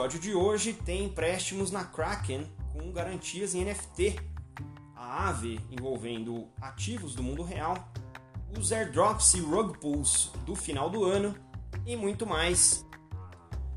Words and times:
episódio 0.00 0.20
de 0.20 0.34
hoje 0.34 0.72
tem 0.72 1.04
empréstimos 1.04 1.70
na 1.70 1.84
Kraken 1.84 2.50
com 2.72 2.90
garantias 2.90 3.54
em 3.54 3.66
NFT, 3.66 4.16
a 4.96 5.28
AVE 5.28 5.60
envolvendo 5.70 6.48
ativos 6.58 7.14
do 7.14 7.22
mundo 7.22 7.42
real, 7.42 7.76
os 8.58 8.72
airdrops 8.72 9.34
e 9.34 9.40
rug 9.40 9.78
pulls 9.78 10.32
do 10.46 10.56
final 10.56 10.88
do 10.88 11.04
ano 11.04 11.34
e 11.84 11.96
muito 11.96 12.26
mais. 12.26 12.86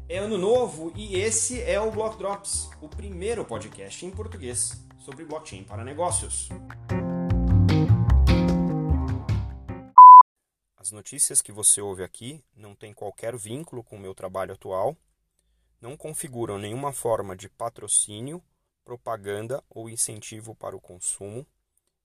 É 0.07 0.19
ano 0.19 0.37
novo 0.37 0.93
e 0.95 1.17
esse 1.17 1.61
é 1.61 1.77
o 1.77 1.91
Block 1.91 2.17
Drops, 2.17 2.69
o 2.79 2.87
primeiro 2.87 3.43
podcast 3.43 4.05
em 4.05 4.09
português 4.09 4.81
sobre 4.99 5.25
blockchain 5.25 5.65
para 5.65 5.83
negócios. 5.83 6.47
As 10.77 10.89
notícias 10.89 11.41
que 11.41 11.51
você 11.51 11.81
ouve 11.81 12.01
aqui 12.01 12.41
não 12.55 12.73
têm 12.73 12.93
qualquer 12.93 13.35
vínculo 13.35 13.83
com 13.83 13.97
o 13.97 13.99
meu 13.99 14.15
trabalho 14.15 14.53
atual, 14.53 14.95
não 15.83 15.97
configuram 15.97 16.57
nenhuma 16.57 16.93
forma 16.93 17.35
de 17.35 17.49
patrocínio, 17.49 18.41
propaganda 18.85 19.61
ou 19.69 19.89
incentivo 19.89 20.55
para 20.55 20.77
o 20.77 20.79
consumo 20.79 21.45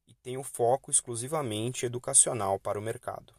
e 0.05 0.15
têm 0.15 0.37
o 0.37 0.43
foco 0.43 0.91
exclusivamente 0.91 1.87
educacional 1.87 2.59
para 2.59 2.77
o 2.77 2.83
mercado. 2.83 3.33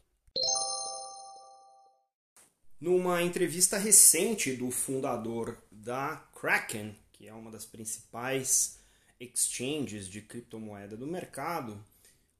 Numa 2.80 3.22
entrevista 3.22 3.76
recente 3.76 4.56
do 4.56 4.70
fundador 4.70 5.58
da 5.70 6.16
Kraken, 6.34 6.96
que 7.12 7.28
é 7.28 7.34
uma 7.34 7.50
das 7.50 7.66
principais 7.66 8.78
exchanges 9.20 10.08
de 10.08 10.22
criptomoeda 10.22 10.96
do 10.96 11.06
mercado, 11.06 11.84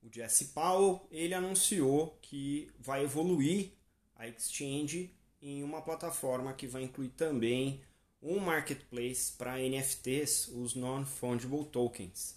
o 0.02 0.08
Jesse 0.10 0.46
Powell, 0.46 1.06
ele 1.10 1.34
anunciou 1.34 2.18
que 2.22 2.70
vai 2.78 3.04
evoluir 3.04 3.72
a 4.16 4.26
exchange 4.26 5.14
em 5.42 5.62
uma 5.62 5.82
plataforma 5.82 6.54
que 6.54 6.66
vai 6.66 6.84
incluir 6.84 7.10
também 7.10 7.82
um 8.22 8.38
marketplace 8.38 9.32
para 9.32 9.58
NFTs, 9.58 10.48
os 10.48 10.74
Non-Fungible 10.74 11.64
Tokens. 11.64 12.36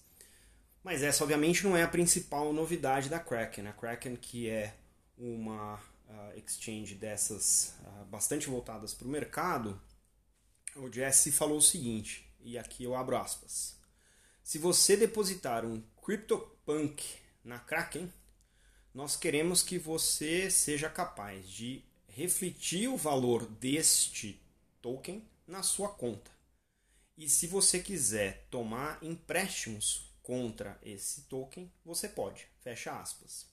Mas 0.83 1.01
essa, 1.03 1.23
obviamente, 1.23 1.63
não 1.63 1.75
é 1.75 1.83
a 1.83 1.87
principal 1.87 2.51
novidade 2.53 3.09
da 3.09 3.19
Kraken. 3.19 3.67
A 3.67 3.73
Kraken, 3.73 4.15
que 4.15 4.49
é 4.49 4.75
uma 5.17 5.75
uh, 5.75 6.37
exchange 6.37 6.95
dessas 6.95 7.75
uh, 7.81 8.05
bastante 8.05 8.47
voltadas 8.47 8.93
para 8.93 9.07
o 9.07 9.11
mercado, 9.11 9.79
o 10.75 10.91
Jesse 10.91 11.31
falou 11.31 11.57
o 11.57 11.61
seguinte, 11.61 12.27
e 12.41 12.57
aqui 12.57 12.83
eu 12.83 12.95
abro 12.95 13.15
aspas. 13.15 13.77
Se 14.43 14.57
você 14.57 14.97
depositar 14.97 15.65
um 15.65 15.81
CryptoPunk 16.01 17.03
na 17.43 17.59
Kraken, 17.59 18.11
nós 18.93 19.15
queremos 19.15 19.63
que 19.63 19.77
você 19.77 20.51
seja 20.51 20.89
capaz 20.89 21.47
de 21.47 21.83
refletir 22.07 22.87
o 22.89 22.97
valor 22.97 23.45
deste 23.45 24.39
token 24.81 25.25
na 25.47 25.63
sua 25.63 25.89
conta. 25.89 26.31
E 27.17 27.29
se 27.29 27.47
você 27.47 27.79
quiser 27.79 28.47
tomar 28.49 28.97
empréstimos 29.03 30.11
contra 30.21 30.79
esse 30.81 31.23
token, 31.23 31.71
você 31.85 32.07
pode. 32.07 32.47
Fecha 32.61 32.99
aspas. 32.99 33.51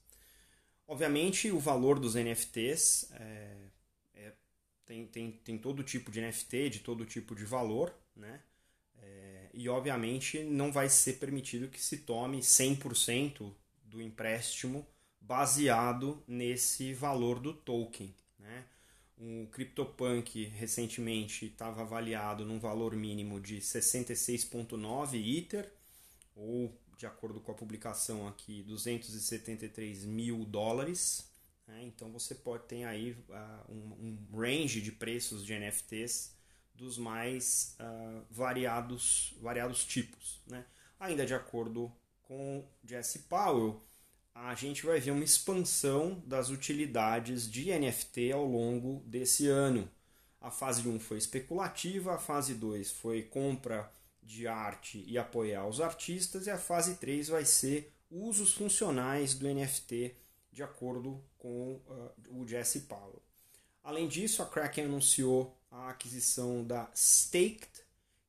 Obviamente, 0.87 1.51
o 1.51 1.59
valor 1.59 2.01
dos 2.01 2.15
NFTs 2.15 3.11
é, 3.13 3.57
é, 4.15 4.33
tem, 4.87 5.07
tem, 5.07 5.33
tem 5.33 5.59
todo 5.59 5.85
tipo 5.85 6.11
de 6.11 6.21
NFT, 6.21 6.71
de 6.71 6.79
todo 6.81 7.05
tipo 7.05 7.35
de 7.35 7.45
valor, 7.45 7.95
né? 8.17 8.43
É, 8.97 9.51
e 9.55 9.69
obviamente 9.69 10.43
não 10.43 10.73
vai 10.73 10.89
ser 10.89 11.15
permitido 11.15 11.69
que 11.69 11.81
se 11.81 11.99
tome 11.99 12.41
100% 12.41 13.55
do 13.85 14.01
empréstimo 14.01 14.87
baseado 15.21 16.23
nesse 16.27 16.93
valor 16.93 17.39
do 17.39 17.53
token. 17.53 18.15
Né? 18.39 18.65
O 19.23 19.47
CryptoPunk 19.49 20.47
recentemente 20.47 21.45
estava 21.45 21.83
avaliado 21.83 22.43
num 22.43 22.59
valor 22.59 22.97
mínimo 22.97 23.39
de 23.39 23.59
66,9 23.59 25.39
Ether, 25.39 25.71
ou 26.35 26.75
de 26.97 27.05
acordo 27.05 27.39
com 27.39 27.53
a 27.53 27.55
publicação 27.55 28.27
aqui, 28.27 28.63
273 28.63 30.07
mil 30.07 30.47
dólares. 30.47 31.31
Né? 31.67 31.85
Então 31.85 32.11
você 32.11 32.35
pode 32.35 32.65
ter 32.65 32.85
aí 32.85 33.13
uh, 33.13 33.71
um, 33.71 34.19
um, 34.33 34.39
range 34.39 34.81
de 34.81 34.91
preços 34.91 35.45
de 35.45 35.53
NFTs 35.53 36.35
dos 36.75 36.97
mais 36.97 37.77
uh, 37.79 38.25
variados, 38.31 39.35
variados 39.39 39.85
tipos. 39.85 40.41
Né? 40.47 40.65
Ainda 40.99 41.27
de 41.27 41.35
acordo 41.35 41.93
com 42.23 42.65
Jesse 42.83 43.19
Powell, 43.21 43.83
a 44.35 44.55
gente 44.55 44.87
vai 44.87 45.01
ver 45.01 45.11
uma 45.11 45.25
expansão 45.25 46.23
das 46.27 46.51
utilidades 46.51 47.51
de 47.51 47.71
NFT 47.71 48.33
ao 48.33 48.45
longo 48.45 49.03
desse 49.07 49.49
ano. 49.49 49.91
A 50.41 50.51
fase 50.51 50.89
1 50.89 51.01
foi 51.01 51.19
especulativa, 51.19 52.15
a 52.15 52.19
fase 52.19 52.55
2 52.55 52.91
foi 52.91 53.23
compra 53.23 53.91
de 54.23 54.47
arte 54.47 55.05
e 55.07 55.19
apoiar 55.19 55.67
os 55.67 55.81
artistas, 55.81 56.47
e 56.47 56.51
a 56.51 56.59
fase 56.59 56.97
3 56.97 57.29
vai 57.29 57.45
ser 57.45 57.93
usos 58.11 58.53
funcionais 58.55 59.35
do 59.35 59.47
NFT, 59.47 60.15
de 60.53 60.63
acordo 60.63 61.23
com 61.37 61.81
uh, 61.87 62.13
o 62.31 62.47
Jesse 62.47 62.81
Powell. 62.81 63.23
Além 63.83 64.09
disso, 64.09 64.43
a 64.43 64.47
Kraken 64.47 64.85
anunciou 64.85 65.57
a 65.71 65.91
aquisição 65.91 66.65
da 66.65 66.91
Staked, 66.95 67.71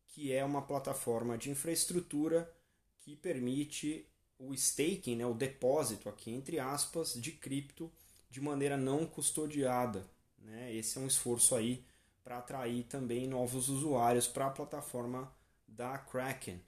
que 0.07 0.31
é 0.31 0.43
uma 0.43 0.61
plataforma 0.61 1.37
de 1.37 1.49
infraestrutura 1.49 2.51
que 2.99 3.15
permite 3.15 4.05
o 4.41 4.53
staking, 4.53 5.15
né, 5.15 5.25
o 5.25 5.33
depósito 5.33 6.09
aqui 6.09 6.31
entre 6.31 6.59
aspas 6.59 7.13
de 7.13 7.31
cripto 7.31 7.91
de 8.29 8.41
maneira 8.41 8.77
não 8.77 9.05
custodiada. 9.05 10.05
Né? 10.39 10.73
Esse 10.73 10.97
é 10.97 11.01
um 11.01 11.07
esforço 11.07 11.55
aí 11.55 11.83
para 12.23 12.37
atrair 12.37 12.83
também 12.83 13.27
novos 13.27 13.69
usuários 13.69 14.27
para 14.27 14.47
a 14.47 14.51
plataforma 14.51 15.31
da 15.67 15.97
Kraken. 15.97 16.59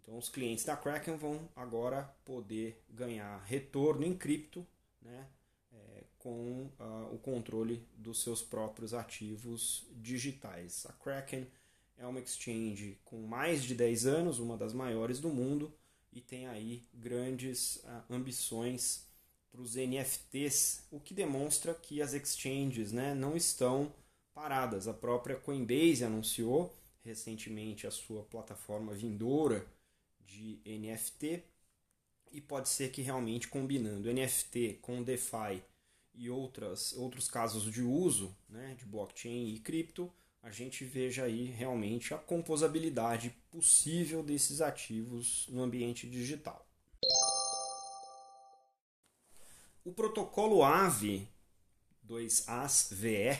Então 0.00 0.18
os 0.18 0.28
clientes 0.28 0.64
da 0.64 0.76
Kraken 0.76 1.16
vão 1.16 1.48
agora 1.54 2.12
poder 2.24 2.82
ganhar 2.88 3.42
retorno 3.44 4.04
em 4.04 4.16
cripto, 4.16 4.66
né, 5.00 5.26
é, 5.72 6.04
com 6.18 6.70
uh, 6.80 7.14
o 7.14 7.18
controle 7.18 7.86
dos 7.96 8.22
seus 8.22 8.42
próprios 8.42 8.94
ativos 8.94 9.86
digitais. 9.92 10.86
A 10.86 10.92
Kraken 10.92 11.46
é 11.96 12.06
uma 12.06 12.20
exchange 12.20 12.98
com 13.04 13.22
mais 13.22 13.62
de 13.62 13.74
10 13.74 14.06
anos, 14.06 14.38
uma 14.40 14.56
das 14.56 14.72
maiores 14.72 15.20
do 15.20 15.28
mundo, 15.28 15.72
e 16.12 16.20
tem 16.20 16.46
aí 16.46 16.82
grandes 16.92 17.76
uh, 17.76 18.04
ambições 18.10 19.06
para 19.50 19.60
os 19.60 19.74
NFTs, 19.74 20.86
o 20.90 20.98
que 20.98 21.12
demonstra 21.12 21.74
que 21.74 22.00
as 22.00 22.14
exchanges 22.14 22.92
né, 22.92 23.14
não 23.14 23.36
estão 23.36 23.92
paradas. 24.32 24.88
A 24.88 24.94
própria 24.94 25.36
Coinbase 25.36 26.04
anunciou 26.04 26.74
recentemente 27.02 27.86
a 27.86 27.90
sua 27.90 28.22
plataforma 28.24 28.94
vindoura 28.94 29.66
de 30.20 30.60
NFT 30.64 31.42
e 32.30 32.40
pode 32.40 32.68
ser 32.68 32.90
que 32.90 33.02
realmente 33.02 33.48
combinando 33.48 34.12
NFT 34.12 34.78
com 34.80 35.02
DeFi 35.02 35.62
e 36.14 36.30
outras, 36.30 36.92
outros 36.94 37.28
casos 37.28 37.70
de 37.70 37.82
uso 37.82 38.34
né, 38.48 38.74
de 38.78 38.86
blockchain 38.86 39.48
e 39.54 39.58
cripto, 39.58 40.10
a 40.42 40.50
gente 40.50 40.84
veja 40.84 41.24
aí 41.24 41.44
realmente 41.44 42.12
a 42.12 42.18
composabilidade 42.18 43.30
possível 43.50 44.22
desses 44.22 44.60
ativos 44.60 45.46
no 45.48 45.62
ambiente 45.62 46.08
digital. 46.08 46.66
O 49.84 49.92
protocolo 49.92 50.64
AVE 50.64 51.28
2ASVE 52.06 53.38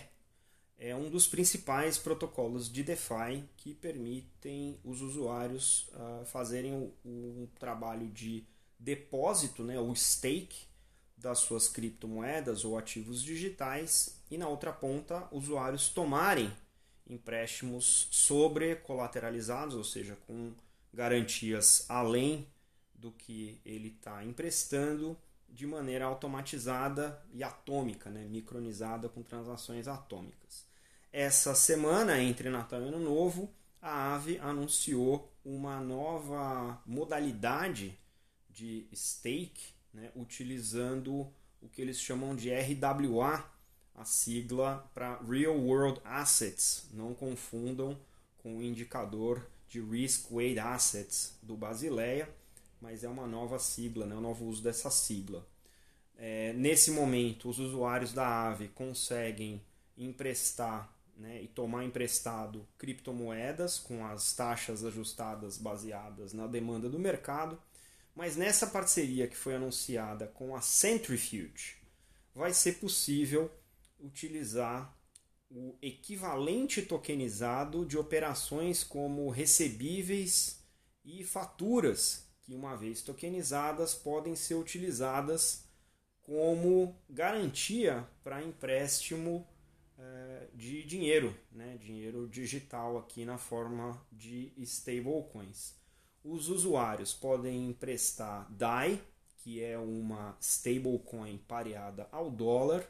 é 0.79 0.95
um 0.95 1.11
dos 1.11 1.27
principais 1.27 1.99
protocolos 1.99 2.71
de 2.71 2.83
DeFi 2.83 3.45
que 3.57 3.75
permitem 3.75 4.79
os 4.85 5.01
usuários 5.01 5.89
uh, 5.89 6.25
fazerem 6.27 6.73
o, 6.73 6.93
o, 7.05 7.49
trabalho 7.59 8.09
de 8.09 8.45
depósito, 8.79 9.63
né, 9.63 9.79
o 9.79 9.95
stake 9.95 10.67
das 11.17 11.39
suas 11.39 11.69
criptomoedas 11.69 12.65
ou 12.65 12.77
ativos 12.77 13.23
digitais 13.23 14.21
e 14.29 14.37
na 14.37 14.49
outra 14.49 14.73
ponta 14.73 15.29
usuários 15.31 15.89
tomarem 15.89 16.53
empréstimos 17.13 18.09
sobre 18.11 18.77
colateralizados, 18.77 19.75
ou 19.75 19.85
seja, 19.85 20.17
com 20.27 20.53
garantias 20.93 21.87
além 21.89 22.47
do 22.95 23.11
que 23.11 23.61
ele 23.65 23.89
está 23.89 24.25
emprestando, 24.25 25.17
de 25.49 25.67
maneira 25.67 26.07
automatizada 26.07 27.23
e 27.33 27.43
atômica, 27.43 28.09
né? 28.09 28.27
micronizada 28.27 29.09
com 29.09 29.23
transações 29.23 29.87
atômicas. 29.87 30.67
Essa 31.13 31.55
semana, 31.55 32.19
entre 32.21 32.49
Natal 32.49 32.81
e 32.81 32.89
Ano 32.89 32.99
Novo, 32.99 33.53
a 33.81 34.15
AVE 34.15 34.39
anunciou 34.39 35.31
uma 35.45 35.81
nova 35.81 36.81
modalidade 36.87 37.99
de 38.49 38.87
stake, 38.95 39.75
né? 39.93 40.11
utilizando 40.15 41.31
o 41.61 41.69
que 41.69 41.83
eles 41.83 42.01
chamam 42.01 42.35
de 42.35 42.51
RWA, 42.51 43.45
a 43.95 44.05
sigla 44.05 44.89
para 44.95 45.17
Real 45.23 45.57
World 45.57 46.01
Assets. 46.05 46.89
Não 46.93 47.15
confundam 47.15 47.99
com 48.39 48.59
o 48.59 48.63
indicador 48.63 49.47
de 49.69 49.81
Risk 49.81 50.31
Weighted 50.31 50.61
Assets 50.61 51.37
do 51.43 51.57
Basileia, 51.57 52.29
mas 52.81 53.05
é 53.05 53.09
uma 53.09 53.27
nova 53.27 53.59
sigla, 53.59 54.07
né, 54.07 54.15
um 54.15 54.21
novo 54.21 54.45
uso 54.47 54.63
dessa 54.63 54.91
sigla. 54.91 55.47
É, 56.17 56.53
nesse 56.53 56.91
momento, 56.91 57.49
os 57.49 57.59
usuários 57.59 58.13
da 58.13 58.49
AVE 58.49 58.69
conseguem 58.69 59.63
emprestar 59.97 60.93
né, 61.17 61.43
e 61.43 61.49
tomar 61.49 61.85
emprestado 61.85 62.67
criptomoedas 62.77 63.79
com 63.79 64.05
as 64.05 64.33
taxas 64.33 64.85
ajustadas 64.85 65.57
baseadas 65.57 66.33
na 66.33 66.47
demanda 66.47 66.89
do 66.89 66.99
mercado. 66.99 67.61
Mas 68.15 68.37
nessa 68.37 68.67
parceria 68.67 69.27
que 69.27 69.37
foi 69.37 69.55
anunciada 69.55 70.27
com 70.27 70.55
a 70.55 70.61
Centrifuge, 70.61 71.77
vai 72.35 72.53
ser 72.53 72.75
possível 72.75 73.51
utilizar 74.03 74.95
o 75.51 75.77
equivalente 75.81 76.83
tokenizado 76.83 77.87
de 77.87 77.97
operações 77.97 78.83
como 78.83 79.31
recebíveis 79.31 80.63
e 81.05 81.25
faturas, 81.25 82.27
que 82.41 82.55
uma 82.55 82.75
vez 82.75 83.03
tokenizadas 83.03 83.95
podem 83.95 84.35
ser 84.35 84.55
utilizadas 84.55 85.65
como 86.23 86.97
garantia 87.09 88.07
para 88.23 88.43
empréstimo 88.43 89.47
eh, 89.99 90.49
de 90.55 90.85
dinheiro, 90.85 91.37
né? 91.51 91.77
dinheiro 91.79 92.29
digital 92.29 92.97
aqui 92.99 93.25
na 93.25 93.37
forma 93.37 94.01
de 94.11 94.53
stablecoins. 94.59 95.75
Os 96.25 96.49
usuários 96.49 97.13
podem 97.13 97.69
emprestar 97.69 98.51
DAI, 98.53 99.03
que 99.39 99.63
é 99.63 99.77
uma 99.77 100.37
stablecoin 100.41 101.37
pareada 101.39 102.09
ao 102.13 102.31
dólar, 102.31 102.89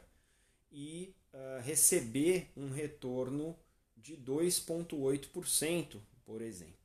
e 0.73 1.15
uh, 1.31 1.61
receber 1.61 2.51
um 2.57 2.71
retorno 2.71 3.55
de 3.95 4.17
2,8%, 4.17 6.01
por 6.25 6.41
exemplo. 6.41 6.83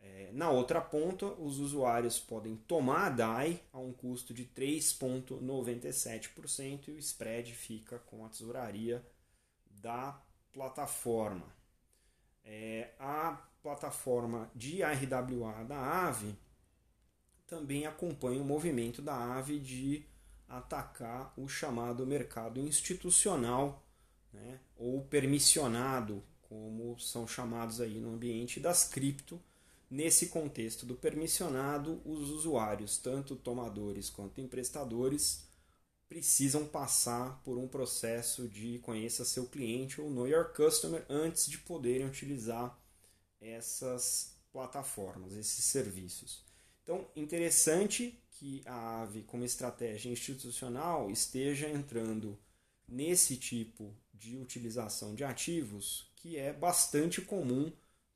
É, 0.00 0.30
na 0.32 0.48
outra 0.50 0.80
ponta, 0.80 1.26
os 1.26 1.58
usuários 1.58 2.20
podem 2.20 2.54
tomar 2.54 3.06
a 3.06 3.10
DAI 3.10 3.60
a 3.72 3.80
um 3.80 3.92
custo 3.92 4.32
de 4.32 4.44
3,97% 4.44 6.86
e 6.88 6.92
o 6.92 6.98
spread 6.98 7.52
fica 7.52 7.98
com 7.98 8.24
a 8.24 8.28
tesouraria 8.28 9.04
da 9.66 10.22
plataforma. 10.52 11.52
É, 12.44 12.92
a 12.98 13.42
plataforma 13.62 14.50
de 14.54 14.82
RWA 14.82 15.64
da 15.64 16.06
AVE 16.06 16.38
também 17.46 17.86
acompanha 17.86 18.40
o 18.40 18.44
movimento 18.44 19.02
da 19.02 19.36
AVE 19.36 19.58
de 19.58 20.06
atacar 20.48 21.32
o 21.36 21.46
chamado 21.48 22.06
mercado 22.06 22.60
institucional 22.60 23.84
né, 24.32 24.60
ou 24.76 25.04
permissionado, 25.04 26.22
como 26.42 26.98
são 26.98 27.26
chamados 27.26 27.80
aí 27.80 28.00
no 28.00 28.14
ambiente 28.14 28.58
das 28.58 28.88
cripto. 28.88 29.40
Nesse 29.90 30.26
contexto 30.28 30.84
do 30.84 30.94
permissionado, 30.94 32.02
os 32.04 32.30
usuários, 32.30 32.98
tanto 32.98 33.34
tomadores 33.34 34.10
quanto 34.10 34.40
emprestadores, 34.40 35.48
precisam 36.08 36.66
passar 36.66 37.40
por 37.42 37.58
um 37.58 37.68
processo 37.68 38.48
de 38.48 38.78
conheça 38.80 39.24
seu 39.24 39.46
cliente 39.46 40.00
ou 40.00 40.10
know 40.10 40.26
your 40.26 40.52
customer 40.52 41.04
antes 41.08 41.46
de 41.46 41.58
poderem 41.58 42.06
utilizar 42.06 42.78
essas 43.40 44.36
plataformas, 44.52 45.34
esses 45.36 45.64
serviços. 45.64 46.44
Então, 46.82 47.06
interessante 47.14 48.18
que 48.38 48.62
a 48.66 49.02
AVE, 49.02 49.22
como 49.22 49.44
estratégia 49.44 50.10
institucional, 50.10 51.10
esteja 51.10 51.68
entrando 51.68 52.38
nesse 52.86 53.36
tipo 53.36 53.92
de 54.14 54.38
utilização 54.38 55.14
de 55.14 55.24
ativos 55.24 56.08
que 56.14 56.36
é 56.36 56.52
bastante 56.52 57.20
comum 57.20 57.72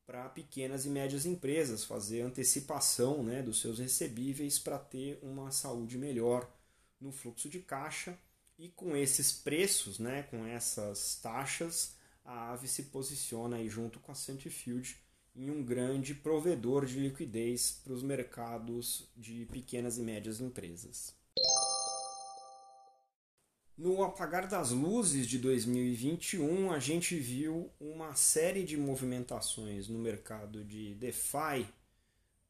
para 0.06 0.28
pequenas 0.28 0.86
e 0.86 0.88
médias 0.88 1.26
empresas 1.26 1.84
fazer 1.84 2.22
antecipação 2.22 3.22
né, 3.24 3.42
dos 3.42 3.60
seus 3.60 3.80
recebíveis 3.80 4.58
para 4.58 4.78
ter 4.78 5.18
uma 5.22 5.50
saúde 5.50 5.98
melhor 5.98 6.48
no 7.00 7.10
fluxo 7.10 7.48
de 7.48 7.58
caixa. 7.60 8.16
E 8.58 8.68
com 8.68 8.96
esses 8.96 9.32
preços, 9.32 9.98
né, 9.98 10.22
com 10.24 10.46
essas 10.46 11.16
taxas, 11.16 11.96
a 12.24 12.52
AVE 12.52 12.68
se 12.68 12.84
posiciona 12.84 13.56
aí 13.56 13.68
junto 13.68 13.98
com 13.98 14.12
a 14.12 14.14
Centrifuge 14.14 15.01
em 15.34 15.50
um 15.50 15.62
grande 15.62 16.14
provedor 16.14 16.84
de 16.84 16.98
liquidez 16.98 17.80
para 17.82 17.92
os 17.92 18.02
mercados 18.02 19.08
de 19.16 19.46
pequenas 19.46 19.98
e 19.98 20.02
médias 20.02 20.40
empresas. 20.40 21.14
No 23.76 24.02
apagar 24.04 24.46
das 24.46 24.70
luzes 24.70 25.26
de 25.26 25.38
2021, 25.38 26.70
a 26.70 26.78
gente 26.78 27.16
viu 27.16 27.70
uma 27.80 28.14
série 28.14 28.64
de 28.64 28.76
movimentações 28.76 29.88
no 29.88 29.98
mercado 29.98 30.62
de 30.62 30.94
DeFi 30.94 31.66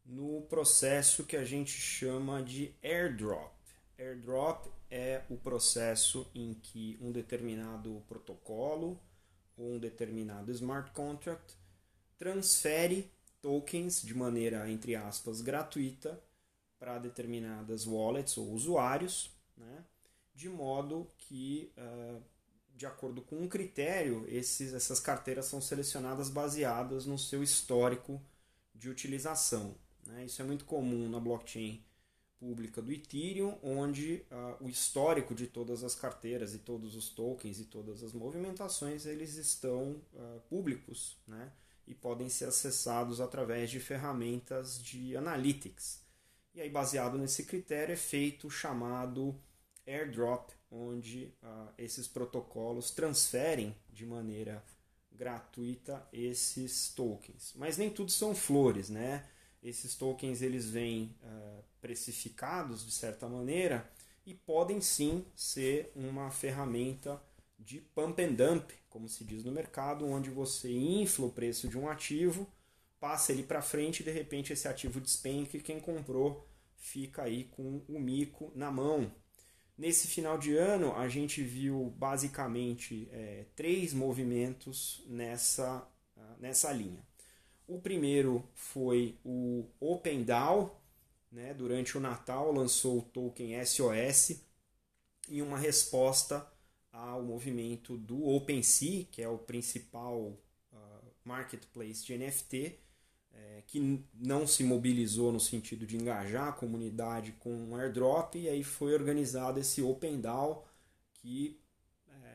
no 0.04 0.42
processo 0.42 1.24
que 1.24 1.36
a 1.36 1.44
gente 1.44 1.70
chama 1.70 2.42
de 2.42 2.74
airdrop. 2.82 3.52
Airdrop 3.96 4.66
é 4.90 5.22
o 5.30 5.36
processo 5.36 6.28
em 6.34 6.54
que 6.54 6.98
um 7.00 7.12
determinado 7.12 8.02
protocolo 8.08 9.00
ou 9.56 9.76
um 9.76 9.78
determinado 9.78 10.50
smart 10.50 10.90
contract 10.90 11.54
transfere 12.22 13.10
tokens 13.40 14.00
de 14.00 14.14
maneira, 14.14 14.70
entre 14.70 14.94
aspas, 14.94 15.40
gratuita 15.40 16.22
para 16.78 16.96
determinadas 16.96 17.84
wallets 17.84 18.38
ou 18.38 18.52
usuários, 18.52 19.32
né? 19.56 19.84
de 20.32 20.48
modo 20.48 21.10
que, 21.18 21.72
uh, 21.76 22.22
de 22.76 22.86
acordo 22.86 23.22
com 23.22 23.40
um 23.40 23.48
critério, 23.48 24.24
esses, 24.28 24.72
essas 24.72 25.00
carteiras 25.00 25.46
são 25.46 25.60
selecionadas 25.60 26.30
baseadas 26.30 27.06
no 27.06 27.18
seu 27.18 27.42
histórico 27.42 28.22
de 28.72 28.88
utilização. 28.88 29.74
Né? 30.06 30.24
Isso 30.24 30.40
é 30.40 30.44
muito 30.44 30.64
comum 30.64 31.08
na 31.08 31.18
blockchain 31.18 31.84
pública 32.38 32.80
do 32.80 32.92
Ethereum, 32.92 33.58
onde 33.64 34.24
uh, 34.30 34.64
o 34.64 34.68
histórico 34.68 35.34
de 35.34 35.48
todas 35.48 35.82
as 35.82 35.96
carteiras 35.96 36.54
e 36.54 36.58
todos 36.60 36.94
os 36.94 37.08
tokens 37.08 37.58
e 37.58 37.64
todas 37.64 38.00
as 38.04 38.12
movimentações 38.12 39.06
eles 39.06 39.34
estão 39.34 40.00
uh, 40.14 40.40
públicos, 40.48 41.18
né? 41.26 41.50
E 41.86 41.94
podem 41.94 42.28
ser 42.28 42.46
acessados 42.46 43.20
através 43.20 43.70
de 43.70 43.80
ferramentas 43.80 44.82
de 44.82 45.16
analytics. 45.16 46.02
E 46.54 46.60
aí, 46.60 46.68
baseado 46.68 47.16
nesse 47.18 47.44
critério, 47.44 47.92
é 47.92 47.96
feito 47.96 48.46
o 48.46 48.50
chamado 48.50 49.34
airdrop, 49.86 50.50
onde 50.70 51.34
uh, 51.42 51.68
esses 51.76 52.06
protocolos 52.06 52.90
transferem 52.90 53.76
de 53.90 54.06
maneira 54.06 54.62
gratuita 55.10 56.06
esses 56.12 56.92
tokens. 56.94 57.52
Mas 57.56 57.76
nem 57.76 57.90
tudo 57.90 58.10
são 58.10 58.34
flores, 58.34 58.88
né? 58.88 59.26
Esses 59.62 59.94
tokens 59.94 60.42
eles 60.42 60.68
vêm 60.68 61.16
uh, 61.22 61.62
precificados 61.80 62.84
de 62.84 62.92
certa 62.92 63.28
maneira 63.28 63.88
e 64.26 64.34
podem 64.34 64.80
sim 64.80 65.24
ser 65.34 65.92
uma 65.94 66.30
ferramenta 66.30 67.22
de 67.64 67.80
pump 67.80 68.20
and 68.20 68.32
dump, 68.32 68.70
como 68.88 69.08
se 69.08 69.24
diz 69.24 69.44
no 69.44 69.52
mercado, 69.52 70.06
onde 70.06 70.30
você 70.30 70.70
infla 70.70 71.26
o 71.26 71.32
preço 71.32 71.68
de 71.68 71.78
um 71.78 71.88
ativo, 71.88 72.46
passa 73.00 73.32
ele 73.32 73.42
para 73.42 73.62
frente 73.62 74.00
e 74.00 74.04
de 74.04 74.10
repente 74.10 74.52
esse 74.52 74.68
ativo 74.68 75.00
despenca 75.00 75.56
e 75.56 75.60
quem 75.60 75.80
comprou 75.80 76.46
fica 76.76 77.22
aí 77.22 77.44
com 77.44 77.82
o 77.88 77.98
mico 77.98 78.52
na 78.54 78.70
mão. 78.70 79.10
Nesse 79.78 80.06
final 80.06 80.36
de 80.36 80.56
ano, 80.56 80.94
a 80.94 81.08
gente 81.08 81.42
viu 81.42 81.92
basicamente 81.96 83.08
é, 83.10 83.46
três 83.56 83.92
movimentos 83.92 85.02
nessa, 85.08 85.86
nessa 86.38 86.70
linha. 86.72 87.02
O 87.66 87.80
primeiro 87.80 88.46
foi 88.54 89.16
o 89.24 89.64
OpenDAO, 89.80 90.78
né, 91.30 91.54
durante 91.54 91.96
o 91.96 92.00
Natal 92.00 92.52
lançou 92.52 92.98
o 92.98 93.02
token 93.02 93.64
SOS 93.64 94.42
em 95.30 95.40
uma 95.40 95.56
resposta 95.56 96.46
ao 96.92 97.22
movimento 97.22 97.96
do 97.96 98.28
OpenSea, 98.28 99.06
que 99.10 99.22
é 99.22 99.28
o 99.28 99.38
principal 99.38 100.38
uh, 100.72 101.10
marketplace 101.24 102.04
de 102.04 102.16
NFT, 102.16 102.78
é, 103.34 103.62
que 103.66 104.04
não 104.14 104.46
se 104.46 104.62
mobilizou 104.62 105.32
no 105.32 105.40
sentido 105.40 105.86
de 105.86 105.96
engajar 105.96 106.48
a 106.48 106.52
comunidade 106.52 107.32
com 107.32 107.50
um 107.50 107.76
airdrop, 107.76 108.34
e 108.36 108.48
aí 108.48 108.62
foi 108.62 108.92
organizado 108.92 109.58
esse 109.58 109.80
OpenDAO, 109.80 110.68
que 111.14 111.58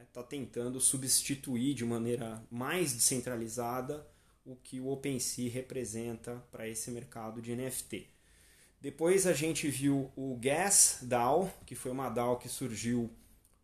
está 0.07 0.21
é, 0.21 0.23
tentando 0.23 0.79
substituir 0.79 1.75
de 1.75 1.85
maneira 1.85 2.43
mais 2.49 2.93
descentralizada 2.93 4.07
o 4.43 4.55
que 4.55 4.79
o 4.79 4.87
OpenSea 4.87 5.51
representa 5.51 6.43
para 6.51 6.67
esse 6.67 6.89
mercado 6.89 7.41
de 7.41 7.55
NFT. 7.55 8.09
Depois 8.79 9.27
a 9.27 9.33
gente 9.33 9.67
viu 9.67 10.11
o 10.15 10.37
Gas 10.37 10.99
DAO, 11.01 11.51
que 11.65 11.75
foi 11.75 11.91
uma 11.91 12.09
DAO 12.09 12.37
que 12.37 12.47
surgiu 12.47 13.11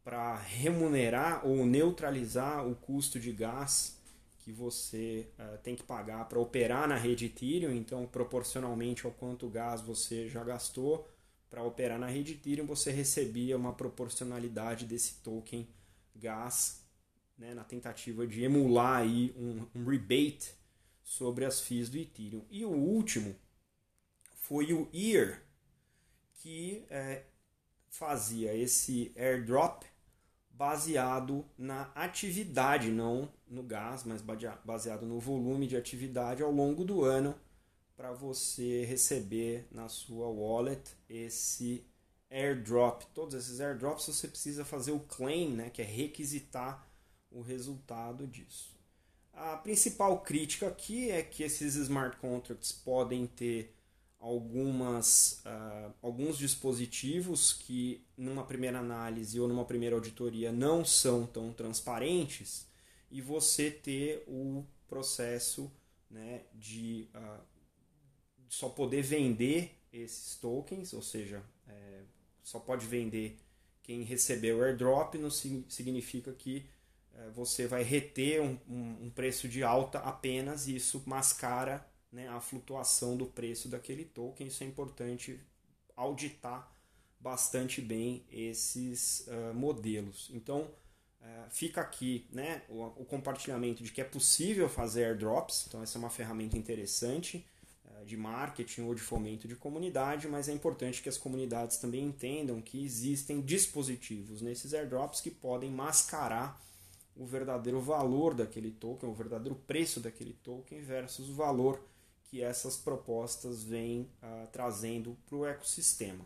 para 0.03 0.35
remunerar 0.35 1.45
ou 1.47 1.65
neutralizar 1.65 2.67
o 2.67 2.75
custo 2.75 3.19
de 3.19 3.31
gás 3.31 3.97
que 4.39 4.51
você 4.51 5.29
uh, 5.39 5.57
tem 5.59 5.75
que 5.75 5.83
pagar 5.83 6.27
para 6.27 6.37
operar 6.37 6.87
na 6.87 6.97
rede 6.97 7.27
Ethereum, 7.27 7.71
então 7.71 8.05
proporcionalmente 8.05 9.05
ao 9.05 9.11
quanto 9.13 9.47
gás 9.49 9.79
você 9.79 10.27
já 10.27 10.43
gastou 10.43 11.09
para 11.49 11.63
operar 11.63 11.97
na 11.97 12.07
rede 12.07 12.33
Ethereum, 12.33 12.65
você 12.65 12.91
recebia 12.91 13.55
uma 13.55 13.73
proporcionalidade 13.73 14.85
desse 14.85 15.21
token 15.21 15.65
gás 16.15 16.83
né, 17.37 17.53
na 17.53 17.63
tentativa 17.63 18.27
de 18.27 18.43
emular 18.43 19.01
aí 19.01 19.33
um, 19.37 19.65
um 19.73 19.85
rebate 19.85 20.53
sobre 21.03 21.45
as 21.45 21.61
FIIs 21.61 21.89
do 21.89 21.97
Ethereum. 21.97 22.45
E 22.49 22.65
o 22.65 22.71
último 22.71 23.35
foi 24.33 24.73
o 24.73 24.89
EAR, 24.93 25.41
que 26.33 26.85
é, 26.89 27.23
fazia 27.89 28.53
esse 28.53 29.13
airdrop 29.15 29.83
baseado 30.53 31.43
na 31.57 31.91
atividade, 31.95 32.91
não 32.91 33.27
no 33.47 33.63
gás, 33.63 34.03
mas 34.03 34.21
baseado 34.63 35.05
no 35.05 35.19
volume 35.19 35.67
de 35.67 35.75
atividade 35.75 36.43
ao 36.43 36.51
longo 36.51 36.85
do 36.85 37.03
ano 37.03 37.35
para 37.95 38.11
você 38.11 38.85
receber 38.85 39.67
na 39.71 39.89
sua 39.89 40.27
wallet 40.27 40.95
esse 41.09 41.85
airdrop. 42.29 43.03
Todos 43.13 43.35
esses 43.35 43.59
airdrops 43.59 44.05
você 44.05 44.27
precisa 44.27 44.63
fazer 44.63 44.91
o 44.91 44.99
claim, 44.99 45.53
né, 45.53 45.69
que 45.69 45.81
é 45.81 45.85
requisitar 45.85 46.87
o 47.31 47.41
resultado 47.41 48.27
disso. 48.27 48.73
A 49.33 49.57
principal 49.57 50.21
crítica 50.21 50.67
aqui 50.67 51.09
é 51.09 51.23
que 51.23 51.43
esses 51.43 51.75
smart 51.75 52.17
contracts 52.17 52.71
podem 52.71 53.25
ter 53.25 53.75
algumas, 54.23 55.43
uh, 55.45 55.93
alguns 56.01 56.37
dispositivos 56.37 57.51
que, 57.51 58.05
numa 58.17 58.45
primeira 58.45 58.79
análise 58.79 59.37
ou 59.37 59.49
numa 59.49 59.65
primeira 59.65 59.97
auditoria, 59.97 60.49
não 60.49 60.85
são 60.85 61.25
tão 61.25 61.51
transparentes 61.51 62.65
e 63.11 63.19
você 63.19 63.69
ter 63.69 64.23
o 64.25 64.65
processo 64.87 65.69
né, 66.09 66.43
de 66.53 67.09
uh, 67.13 67.41
só 68.47 68.69
poder 68.69 69.01
vender 69.01 69.77
esses 69.91 70.35
tokens, 70.37 70.93
ou 70.93 71.01
seja, 71.01 71.43
é, 71.67 72.01
só 72.41 72.59
pode 72.59 72.85
vender 72.85 73.37
quem 73.83 74.03
recebeu 74.03 74.59
o 74.59 74.63
airdrop, 74.63 75.15
não 75.15 75.29
significa 75.29 76.31
que 76.31 76.65
é, 77.13 77.29
você 77.31 77.67
vai 77.67 77.83
reter 77.83 78.41
um, 78.41 78.57
um, 78.67 79.05
um, 79.05 79.09
preço 79.09 79.47
de 79.47 79.63
alta 79.63 79.99
apenas 79.99 80.67
e 80.67 80.75
isso 80.75 81.03
mascara 81.05 81.85
né, 82.13 82.29
a 82.29 82.39
flutuação 82.39 83.17
do 83.17 83.25
preço 83.25 83.67
daquele 83.67 84.05
token. 84.05 84.47
Isso 84.47 84.63
é 84.63 84.67
importante 84.67 85.39
auditar 85.97 86.71
bastante 87.19 87.81
bem 87.81 88.23
esses 88.31 89.27
uh, 89.27 89.53
modelos. 89.53 90.29
Então, 90.33 90.61
uh, 91.21 91.49
fica 91.49 91.81
aqui 91.81 92.27
né, 92.31 92.61
o, 92.69 92.83
o, 92.83 93.05
compartilhamento 93.05 93.83
de 93.83 93.91
que 93.91 94.01
é 94.01 94.03
possível 94.03 94.69
fazer 94.69 95.05
airdrops, 95.05 95.65
então 95.67 95.81
essa 95.81 95.97
é 95.97 95.99
uma 95.99 96.09
ferramenta 96.09 96.57
interessante 96.57 97.47
uh, 97.85 98.05
de 98.05 98.17
marketing 98.17 98.81
ou 98.81 98.93
de 98.93 99.01
fomento 99.01 99.47
de 99.47 99.55
comunidade, 99.55 100.27
mas 100.27 100.49
é 100.49 100.51
importante 100.51 101.01
que 101.01 101.09
as 101.09 101.17
comunidades 101.17 101.77
também 101.77 102.03
entendam 102.03 102.61
que 102.61 102.83
existem 102.83 103.41
dispositivos 103.41 104.41
nesses 104.41 104.73
airdrops 104.73 105.21
que 105.21 105.31
podem 105.31 105.71
mascarar 105.71 106.61
o 107.15 107.25
verdadeiro 107.25 107.79
valor 107.79 108.33
daquele 108.33 108.71
token, 108.71 109.09
o 109.09 109.13
verdadeiro 109.13 109.55
preço 109.55 109.99
daquele 109.99 110.33
token 110.33 110.81
versus 110.81 111.29
o 111.29 111.33
valor 111.35 111.79
que 112.33 112.41
essas 112.41 112.75
propostas 112.75 113.63
vêm 113.63 114.09
uh, 114.23 114.47
trazendo 114.51 115.15
para 115.23 115.35
o 115.37 115.45
ecossistema. 115.45 116.25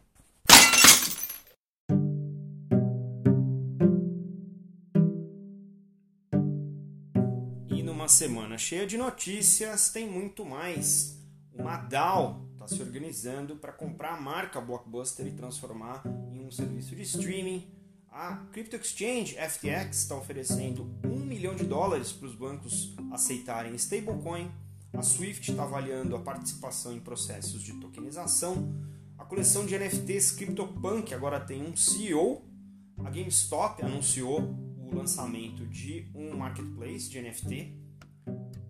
E 7.69 7.83
numa 7.83 8.07
semana 8.07 8.57
cheia 8.57 8.87
de 8.87 8.97
notícias, 8.97 9.89
tem 9.89 10.09
muito 10.09 10.45
mais. 10.45 11.19
Uma 11.51 11.75
DAO 11.75 12.47
está 12.53 12.69
se 12.69 12.81
organizando 12.81 13.57
para 13.57 13.73
comprar 13.73 14.13
a 14.13 14.21
marca 14.21 14.61
Blockbuster 14.61 15.27
e 15.27 15.31
transformar 15.31 16.03
em 16.31 16.45
um 16.45 16.49
serviço 16.49 16.95
de 16.95 17.01
streaming. 17.01 17.69
A 18.09 18.45
Crypto 18.53 18.77
Exchange 18.77 19.35
FTX 19.35 20.03
está 20.03 20.15
oferecendo 20.15 20.89
um 21.03 21.19
milhão 21.19 21.53
de 21.53 21.65
dólares 21.65 22.13
para 22.13 22.27
os 22.27 22.33
bancos 22.33 22.95
aceitarem 23.11 23.75
stablecoin 23.75 24.49
a 24.97 25.03
Swift 25.03 25.51
está 25.51 25.61
avaliando 25.61 26.15
a 26.15 26.19
participação 26.19 26.91
em 26.91 26.99
processos 26.99 27.61
de 27.61 27.71
tokenização. 27.73 28.75
A 29.15 29.23
coleção 29.23 29.63
de 29.63 29.77
NFTs 29.77 30.31
CryptoPunk 30.31 31.13
agora 31.13 31.39
tem 31.39 31.61
um 31.61 31.75
CEO. 31.75 32.43
A 33.05 33.09
GameStop 33.11 33.83
anunciou 33.83 34.57
o 34.75 34.95
lançamento 34.95 35.67
de 35.67 36.09
um 36.15 36.35
marketplace 36.35 37.07
de 37.07 37.21
NFT. 37.21 37.77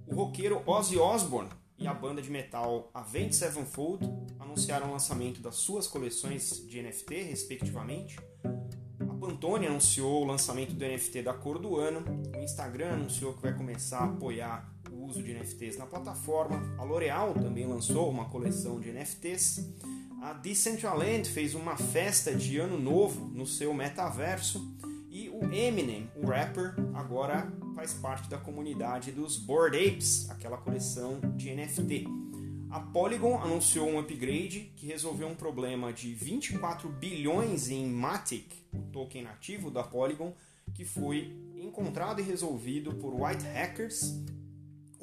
O 0.06 0.16
roqueiro 0.16 0.62
Ozzy 0.66 0.98
Osbourne 0.98 1.50
e 1.78 1.88
a 1.88 1.94
banda 1.94 2.22
de 2.22 2.30
metal 2.30 2.92
Avenged 2.94 3.34
Sevenfold 3.34 4.06
anunciaram 4.38 4.90
o 4.90 4.92
lançamento 4.92 5.40
das 5.40 5.56
suas 5.56 5.88
coleções 5.88 6.62
de 6.68 6.82
NFT, 6.82 7.24
respectivamente. 7.24 8.20
A 9.00 9.14
Pantone 9.14 9.68
anunciou 9.68 10.24
o 10.24 10.26
lançamento 10.26 10.74
do 10.74 10.86
NFT 10.86 11.22
da 11.22 11.34
cor 11.34 11.58
do 11.58 11.78
ano. 11.78 12.04
O 12.36 12.44
Instagram 12.44 12.96
anunciou 12.96 13.34
que 13.34 13.42
vai 13.42 13.56
começar 13.56 14.00
a 14.00 14.06
apoiar 14.06 14.77
uso 15.08 15.24
de 15.24 15.34
NFTs 15.34 15.78
na 15.78 15.86
plataforma. 15.86 16.62
A 16.78 16.84
L'Oréal 16.84 17.34
também 17.34 17.66
lançou 17.66 18.10
uma 18.10 18.26
coleção 18.26 18.80
de 18.80 18.92
NFTs. 18.92 19.66
A 20.22 20.34
Decentraland 20.34 21.30
fez 21.30 21.56
uma 21.56 21.78
festa 21.78 22.36
de 22.36 22.58
ano 22.58 22.78
novo 22.78 23.28
no 23.28 23.46
seu 23.46 23.74
metaverso. 23.74 24.76
E 25.10 25.30
o 25.30 25.52
Eminem, 25.52 26.12
o 26.16 26.28
rapper, 26.28 26.76
agora 26.94 27.52
faz 27.74 27.94
parte 27.94 28.30
da 28.30 28.38
comunidade 28.38 29.12
dos 29.12 29.38
Bored 29.38 29.78
Apes, 29.78 30.30
aquela 30.30 30.58
coleção 30.58 31.20
de 31.36 31.56
NFT. 31.56 32.06
A 32.70 32.82
Polygon 32.82 33.42
anunciou 33.42 33.88
um 33.88 34.00
upgrade 34.00 34.74
que 34.76 34.86
resolveu 34.86 35.28
um 35.28 35.36
problema 35.36 35.94
de 35.94 36.14
24 36.14 36.90
bilhões 36.90 37.70
em 37.70 37.88
Matic, 37.88 38.52
o 38.74 38.82
token 38.92 39.24
nativo 39.24 39.72
da 39.72 39.84
Polygon, 39.84 40.34
que 40.74 40.84
foi 40.84 41.34
encontrado 41.56 42.20
e 42.20 42.24
resolvido 42.24 42.94
por 42.96 43.14
white 43.14 43.46
hackers 43.46 44.22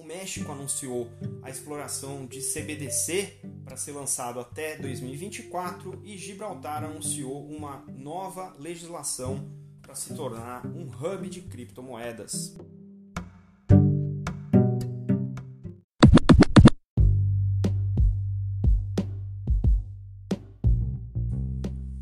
o 0.05 0.07
México 0.07 0.53
anunciou 0.53 1.11
a 1.43 1.49
exploração 1.49 2.27
de 2.27 2.41
CBDC 2.41 3.41
para 3.65 3.75
ser 3.75 3.93
lançado 3.93 4.39
até 4.39 4.77
2024 4.77 6.03
e 6.05 6.19
Gibraltar 6.19 6.85
anunciou 6.85 7.49
uma 7.49 7.83
nova 7.89 8.55
legislação 8.59 9.51
para 9.81 9.95
se 9.95 10.15
tornar 10.15 10.67
um 10.67 10.91
hub 10.91 11.29
de 11.31 11.41
criptomoedas. 11.41 12.55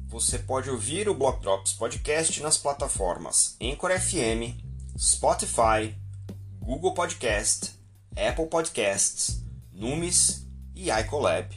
Você 0.08 0.40
pode 0.40 0.68
ouvir 0.68 1.08
o 1.08 1.14
Block 1.14 1.40
Drops 1.40 1.72
Podcast 1.74 2.42
nas 2.42 2.58
plataformas 2.58 3.56
Anchor 3.62 3.92
FM, 3.98 4.58
Spotify, 4.98 5.94
Google 6.60 6.94
Podcast 6.94 7.81
Apple 8.16 8.46
Podcasts, 8.46 9.42
Numis 9.72 10.46
e 10.74 10.90
iColab. 10.90 11.48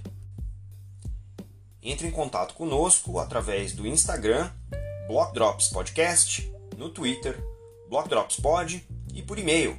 Entre 1.82 2.08
em 2.08 2.12
contato 2.12 2.54
conosco 2.56 3.20
através 3.20 3.74
do 3.74 3.86
Instagram, 3.86 4.50
Block 5.08 5.34
Drops 5.34 5.68
Podcast, 5.68 6.50
no 6.78 6.90
Twitter, 6.90 7.38
Block 7.90 8.08
Drops 8.10 8.40
Pod 8.40 8.88
e 9.14 9.22
por 9.22 9.38
e-mail, 9.38 9.78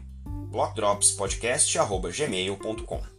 blockdropspodcast.gmail.com. 0.50 3.15